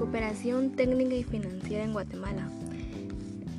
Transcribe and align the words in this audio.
Cooperación 0.00 0.70
técnica 0.70 1.14
y 1.14 1.24
financiera 1.24 1.84
en 1.84 1.92
Guatemala. 1.92 2.48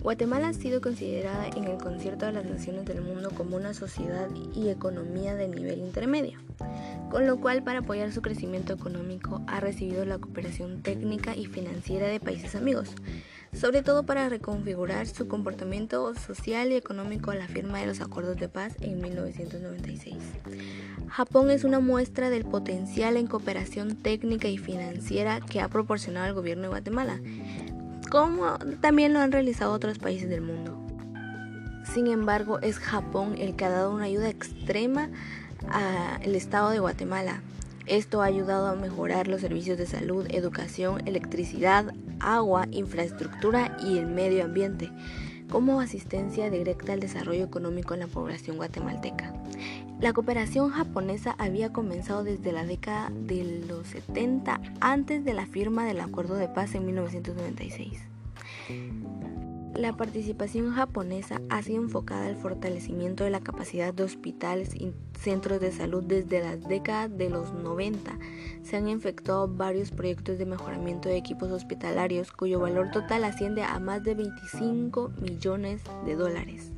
Guatemala 0.01 0.47
ha 0.47 0.53
sido 0.53 0.81
considerada 0.81 1.47
en 1.55 1.65
el 1.65 1.77
concierto 1.77 2.25
de 2.25 2.31
las 2.31 2.45
naciones 2.45 2.85
del 2.85 3.01
mundo 3.01 3.29
como 3.37 3.57
una 3.57 3.75
sociedad 3.75 4.27
y 4.55 4.69
economía 4.69 5.35
de 5.35 5.47
nivel 5.47 5.77
intermedio, 5.77 6.39
con 7.11 7.27
lo 7.27 7.39
cual 7.39 7.61
para 7.61 7.81
apoyar 7.81 8.11
su 8.11 8.23
crecimiento 8.23 8.73
económico 8.73 9.43
ha 9.45 9.59
recibido 9.59 10.03
la 10.03 10.17
cooperación 10.17 10.81
técnica 10.81 11.35
y 11.35 11.45
financiera 11.45 12.07
de 12.07 12.19
países 12.19 12.55
amigos, 12.55 12.89
sobre 13.53 13.83
todo 13.83 14.07
para 14.07 14.27
reconfigurar 14.27 15.05
su 15.05 15.27
comportamiento 15.27 16.15
social 16.15 16.71
y 16.71 16.75
económico 16.75 17.29
a 17.29 17.35
la 17.35 17.47
firma 17.47 17.81
de 17.81 17.85
los 17.85 18.01
acuerdos 18.01 18.37
de 18.37 18.49
paz 18.49 18.75
en 18.81 18.99
1996. 18.99 20.15
Japón 21.11 21.51
es 21.51 21.63
una 21.63 21.79
muestra 21.79 22.29
del 22.29 22.45
potencial 22.45 23.17
en 23.17 23.27
cooperación 23.27 23.95
técnica 23.95 24.47
y 24.47 24.57
financiera 24.57 25.41
que 25.41 25.61
ha 25.61 25.67
proporcionado 25.67 26.27
el 26.27 26.33
gobierno 26.33 26.63
de 26.63 26.69
Guatemala 26.69 27.19
como 28.11 28.57
también 28.81 29.13
lo 29.13 29.19
han 29.19 29.31
realizado 29.31 29.71
otros 29.71 29.97
países 29.97 30.29
del 30.29 30.41
mundo. 30.41 30.77
Sin 31.93 32.07
embargo, 32.07 32.59
es 32.59 32.77
Japón 32.77 33.35
el 33.39 33.55
que 33.55 33.65
ha 33.65 33.69
dado 33.69 33.95
una 33.95 34.03
ayuda 34.03 34.29
extrema 34.29 35.09
al 35.69 36.35
estado 36.35 36.71
de 36.71 36.79
Guatemala. 36.79 37.41
Esto 37.87 38.21
ha 38.21 38.25
ayudado 38.25 38.67
a 38.67 38.75
mejorar 38.75 39.27
los 39.27 39.41
servicios 39.41 39.77
de 39.77 39.87
salud, 39.87 40.27
educación, 40.29 41.07
electricidad, 41.07 41.93
agua, 42.19 42.67
infraestructura 42.71 43.77
y 43.81 43.97
el 43.97 44.07
medio 44.07 44.43
ambiente, 44.43 44.91
como 45.49 45.79
asistencia 45.79 46.49
directa 46.49 46.93
al 46.93 46.99
desarrollo 46.99 47.45
económico 47.45 47.93
en 47.93 48.01
la 48.01 48.07
población 48.07 48.57
guatemalteca. 48.57 49.33
La 50.01 50.13
cooperación 50.13 50.71
japonesa 50.71 51.35
había 51.37 51.71
comenzado 51.71 52.23
desde 52.23 52.51
la 52.51 52.65
década 52.65 53.11
de 53.13 53.63
los 53.67 53.85
70 53.85 54.59
antes 54.79 55.23
de 55.23 55.35
la 55.35 55.45
firma 55.45 55.85
del 55.85 55.99
Acuerdo 55.99 56.37
de 56.37 56.47
Paz 56.47 56.73
en 56.73 56.87
1996. 56.87 58.01
La 59.75 59.95
participación 59.95 60.73
japonesa 60.73 61.39
ha 61.49 61.61
sido 61.61 61.83
enfocada 61.83 62.25
al 62.25 62.35
fortalecimiento 62.35 63.25
de 63.25 63.29
la 63.29 63.41
capacidad 63.41 63.93
de 63.93 64.01
hospitales 64.01 64.73
y 64.73 64.91
centros 65.19 65.61
de 65.61 65.71
salud 65.71 66.03
desde 66.03 66.41
las 66.41 66.67
décadas 66.67 67.15
de 67.15 67.29
los 67.29 67.53
90. 67.53 68.17
Se 68.63 68.77
han 68.77 68.87
efectuado 68.87 69.47
varios 69.47 69.91
proyectos 69.91 70.39
de 70.39 70.47
mejoramiento 70.47 71.09
de 71.09 71.17
equipos 71.17 71.51
hospitalarios 71.51 72.31
cuyo 72.31 72.59
valor 72.59 72.89
total 72.89 73.23
asciende 73.23 73.61
a 73.61 73.77
más 73.79 74.03
de 74.03 74.15
25 74.15 75.11
millones 75.21 75.83
de 76.07 76.15
dólares. 76.15 76.71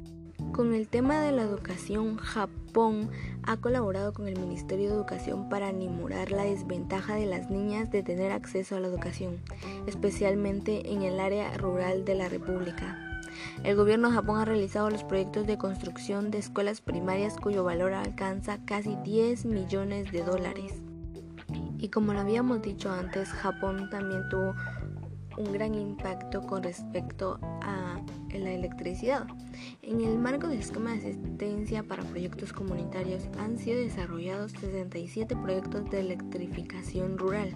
Con 0.54 0.76
el 0.76 0.88
tema 0.88 1.20
de 1.20 1.32
la 1.32 1.42
educación, 1.42 2.18
Japón 2.18 3.10
ha 3.42 3.58
colaborado 3.58 4.14
con 4.14 4.28
el 4.28 4.40
Ministerio 4.40 4.88
de 4.88 4.96
Educación 4.96 5.50
para 5.50 5.68
animar 5.68 6.30
la 6.30 6.44
desventaja 6.44 7.16
de 7.16 7.26
las 7.26 7.50
niñas 7.50 7.90
de 7.90 8.04
tener 8.04 8.32
acceso 8.32 8.76
a 8.76 8.80
la 8.80 8.88
educación, 8.88 9.40
especialmente 9.88 10.92
en 10.94 11.02
el 11.02 11.20
área 11.20 11.58
rural 11.58 12.06
de 12.06 12.14
la 12.14 12.30
República. 12.30 13.24
El 13.64 13.76
gobierno 13.76 14.10
de 14.10 14.14
Japón 14.14 14.40
ha 14.40 14.46
realizado 14.46 14.92
los 14.92 15.04
proyectos 15.04 15.48
de 15.48 15.58
construcción 15.58 16.30
de 16.30 16.38
escuelas 16.38 16.82
primarias 16.82 17.36
cuyo 17.36 17.64
valor 17.64 17.94
alcanza 17.94 18.64
casi 18.64 18.96
10 19.04 19.46
millones 19.46 20.12
de 20.12 20.22
dólares. 20.22 20.84
Y 21.80 21.90
como 21.90 22.14
lo 22.14 22.20
habíamos 22.20 22.62
dicho 22.62 22.92
antes, 22.92 23.28
Japón 23.30 23.90
también 23.90 24.30
tuvo 24.30 24.54
un 25.36 25.52
gran 25.52 25.74
impacto 25.74 26.42
con 26.42 26.62
respecto 26.62 27.40
a 27.42 27.83
la 28.40 28.52
electricidad. 28.52 29.28
En 29.82 30.02
el 30.02 30.18
marco 30.18 30.48
del 30.48 30.60
esquema 30.60 30.92
de 30.92 31.10
asistencia 31.10 31.84
para 31.84 32.04
proyectos 32.04 32.54
comunitarios 32.54 33.24
han 33.38 33.58
sido 33.58 33.80
desarrollados 33.80 34.54
67 34.54 35.36
proyectos 35.36 35.90
de 35.90 36.00
electrificación 36.00 37.18
rural, 37.18 37.56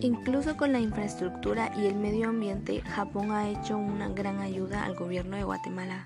Incluso 0.00 0.56
con 0.56 0.72
la 0.72 0.80
infraestructura 0.80 1.72
y 1.76 1.86
el 1.86 1.94
medio 1.94 2.28
ambiente, 2.28 2.80
Japón 2.82 3.30
ha 3.30 3.48
hecho 3.48 3.76
una 3.76 4.08
gran 4.08 4.40
ayuda 4.40 4.84
al 4.84 4.94
gobierno 4.94 5.36
de 5.36 5.44
Guatemala. 5.44 6.04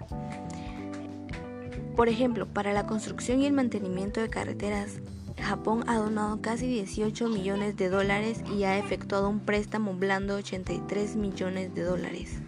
Por 1.96 2.08
ejemplo, 2.08 2.46
para 2.46 2.72
la 2.72 2.86
construcción 2.86 3.40
y 3.40 3.46
el 3.46 3.52
mantenimiento 3.52 4.20
de 4.20 4.30
carreteras, 4.30 5.00
Japón 5.40 5.84
ha 5.86 5.96
donado 5.96 6.40
casi 6.40 6.66
18 6.66 7.28
millones 7.28 7.76
de 7.76 7.88
dólares 7.88 8.42
y 8.56 8.64
ha 8.64 8.78
efectuado 8.78 9.28
un 9.28 9.40
préstamo 9.40 9.94
blando 9.94 10.34
de 10.34 10.40
83 10.40 11.16
millones 11.16 11.74
de 11.74 11.82
dólares. 11.82 12.38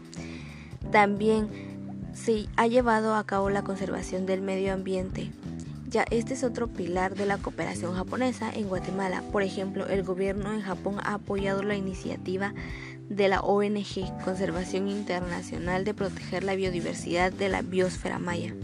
También 0.93 1.49
se 2.12 2.47
ha 2.57 2.67
llevado 2.67 3.15
a 3.15 3.25
cabo 3.25 3.51
la 3.51 3.62
conservación 3.62 4.27
del 4.27 4.41
medio 4.41 4.72
ambiente, 4.72 5.31
ya 5.91 6.05
este 6.11 6.34
es 6.34 6.45
otro 6.45 6.69
pilar 6.69 7.17
de 7.17 7.27
la 7.27 7.39
cooperación 7.39 7.95
japonesa 7.95 8.51
en 8.53 8.69
Guatemala. 8.69 9.23
Por 9.33 9.43
ejemplo, 9.43 9.87
el 9.89 10.05
gobierno 10.05 10.53
de 10.53 10.62
Japón 10.62 10.97
ha 11.03 11.15
apoyado 11.15 11.62
la 11.62 11.75
iniciativa 11.75 12.55
de 13.09 13.28
la 13.28 13.41
ONG 13.41 14.25
Conservación 14.25 14.89
Internacional 14.89 15.84
de 15.84 15.95
proteger 15.95 16.45
la 16.45 16.55
biodiversidad 16.55 17.33
de 17.33 17.49
la 17.49 17.62
biosfera 17.62 18.21
maya. 18.21 18.55